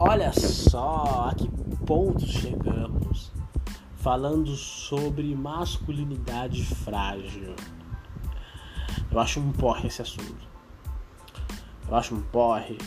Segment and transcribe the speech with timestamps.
[0.00, 1.48] Olha só a que
[1.84, 3.32] ponto chegamos
[3.96, 7.52] falando sobre masculinidade frágil.
[9.10, 10.46] Eu acho um porre esse assunto.
[11.88, 12.78] Eu acho um porre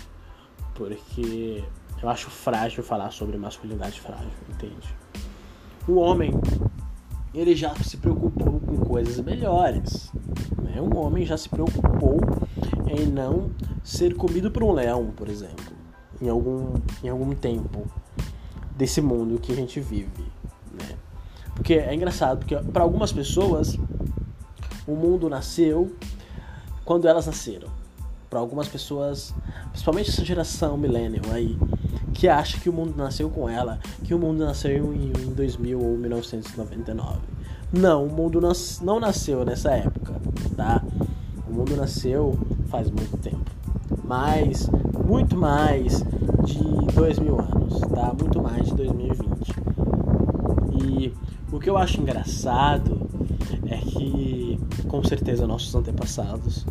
[0.73, 1.61] porque
[2.01, 4.95] eu acho frágil falar sobre masculinidade frágil, entende?
[5.85, 6.31] O homem,
[7.33, 10.09] ele já se preocupou com coisas melhores.
[10.63, 10.81] Né?
[10.81, 12.21] Um homem já se preocupou
[12.87, 13.51] em não
[13.83, 15.80] ser comido por um leão, por exemplo,
[16.21, 17.85] em algum, em algum tempo
[18.75, 20.23] desse mundo que a gente vive.
[20.71, 20.95] Né?
[21.55, 23.77] Porque é engraçado, porque para algumas pessoas
[24.87, 25.95] o mundo nasceu
[26.85, 27.69] quando elas nasceram.
[28.29, 29.33] Para algumas pessoas,
[29.71, 31.57] principalmente essa geração millennial aí,
[32.13, 35.79] que acha que o mundo nasceu com ela, que o mundo nasceu em, em 2000
[35.79, 37.19] ou 1999.
[37.73, 40.15] Não, o mundo nas, não nasceu nessa época,
[40.55, 40.83] tá?
[41.47, 43.51] O mundo nasceu faz muito tempo.
[44.11, 44.69] Mais,
[45.07, 46.03] muito mais
[46.43, 48.13] de dois mil anos, tá?
[48.13, 49.55] Muito mais de 2020.
[50.83, 51.13] E
[51.49, 53.09] o que eu acho engraçado
[53.65, 56.65] é que, com certeza, nossos antepassados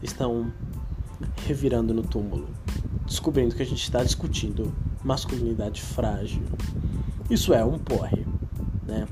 [0.00, 0.52] estão
[1.44, 2.46] revirando no túmulo,
[3.04, 6.44] descobrindo que a gente está discutindo masculinidade frágil.
[7.28, 8.24] Isso é um porre,
[8.86, 9.08] né?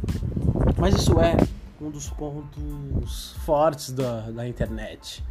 [0.79, 1.37] Mas isso é
[1.81, 5.25] um dos pontos fortes da, da internet.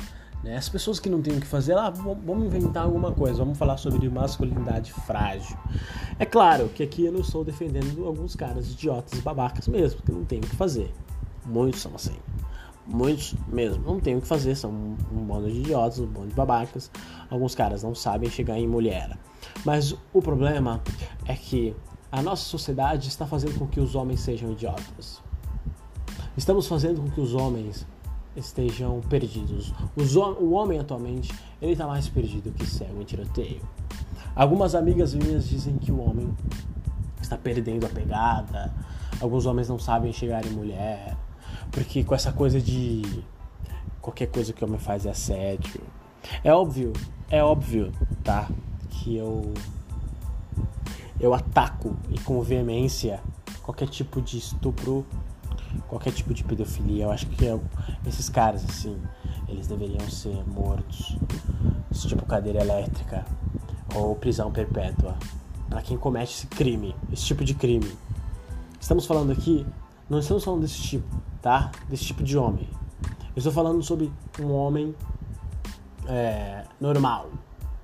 [0.43, 0.57] Né?
[0.57, 3.77] As pessoas que não têm o que fazer, ah, vamos inventar alguma coisa, vamos falar
[3.77, 5.57] sobre masculinidade frágil.
[6.19, 10.11] É claro que aqui eu não estou defendendo alguns caras idiotas e babacas mesmo, que
[10.11, 10.93] não tem o que fazer.
[11.45, 12.15] Muitos são assim.
[12.85, 16.27] Muitos mesmo não tem o que fazer, são um, um bando de idiotas, um bando
[16.27, 16.91] de babacas.
[17.29, 19.17] Alguns caras não sabem chegar em mulher.
[19.63, 20.81] Mas o problema
[21.25, 21.73] é que
[22.11, 25.21] a nossa sociedade está fazendo com que os homens sejam idiotas.
[26.35, 27.87] Estamos fazendo com que os homens
[28.35, 29.73] estejam perdidos.
[29.95, 33.61] o homem atualmente ele está mais perdido que cego em tiroteio.
[34.35, 36.35] Algumas amigas minhas dizem que o homem
[37.21, 38.73] está perdendo a pegada.
[39.21, 41.15] Alguns homens não sabem chegar em mulher,
[41.71, 43.23] porque com essa coisa de
[44.01, 45.81] qualquer coisa que o homem faz é assédio.
[46.43, 46.93] É óbvio,
[47.29, 47.91] é óbvio,
[48.23, 48.49] tá?
[48.89, 49.53] Que eu
[51.19, 53.21] eu ataco e com veemência
[53.61, 55.05] qualquer tipo de estupro
[55.87, 57.05] qualquer tipo de pedofilia.
[57.05, 57.59] Eu acho que é,
[58.05, 58.97] esses caras, assim,
[59.47, 61.17] eles deveriam ser mortos.
[61.93, 63.25] Tipo cadeira elétrica
[63.95, 65.15] ou prisão perpétua.
[65.69, 67.91] para quem comete esse crime, esse tipo de crime.
[68.79, 69.65] Estamos falando aqui,
[70.09, 71.07] não estamos falando desse tipo,
[71.41, 71.71] tá?
[71.89, 72.67] Desse tipo de homem.
[73.35, 74.93] Eu estou falando sobre um homem
[76.07, 77.29] é, normal,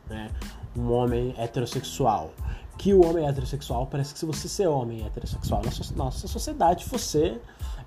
[0.07, 0.29] né?
[0.77, 2.31] Um homem heterossexual
[2.79, 7.37] que o homem heterossexual parece que se você ser homem heterossexual na nossa sociedade você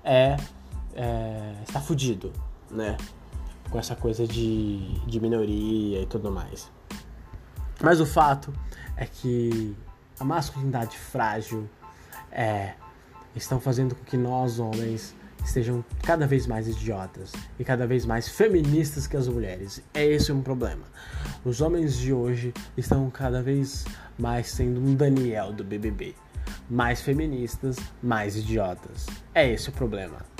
[0.03, 0.37] é,
[0.93, 2.31] é está fudido,
[2.69, 2.95] né?
[3.71, 6.71] Com essa coisa de, de minoria e tudo mais.
[7.81, 8.53] Mas o fato
[8.95, 9.75] é que
[10.19, 11.67] a masculinidade frágil
[12.31, 12.75] é,
[13.35, 18.27] estão fazendo com que nós homens estejam cada vez mais idiotas e cada vez mais
[18.29, 19.81] feministas que as mulheres.
[19.93, 20.83] É esse um problema.
[21.43, 23.85] Os homens de hoje estão cada vez
[24.17, 26.15] mais sendo um Daniel do BBB.
[26.69, 29.05] Mais feministas, mais idiotas.
[29.33, 30.32] É esse o problema.